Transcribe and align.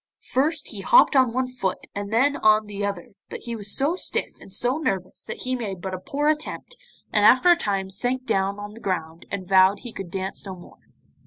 First 0.31 0.69
he 0.69 0.81
hopped 0.81 1.15
on 1.15 1.31
one 1.31 1.47
foot 1.47 1.85
and 1.93 2.11
then 2.11 2.35
on 2.37 2.65
the 2.65 2.83
other, 2.83 3.09
but 3.29 3.41
he 3.41 3.55
was 3.55 3.71
so 3.77 3.95
stiff 3.95 4.31
and 4.39 4.51
so 4.51 4.79
nervous 4.79 5.23
that 5.25 5.43
he 5.43 5.55
made 5.55 5.79
but 5.79 5.93
a 5.93 5.99
poor 5.99 6.27
attempt, 6.27 6.75
and 7.13 7.23
after 7.23 7.51
a 7.51 7.55
time 7.55 7.91
sank 7.91 8.25
down 8.25 8.57
on 8.59 8.73
the 8.73 8.79
ground 8.81 9.27
and 9.29 9.47
vowed 9.47 9.81
he 9.81 9.93
could 9.93 10.09
dance 10.09 10.43
no 10.43 10.55
more. 10.55 10.79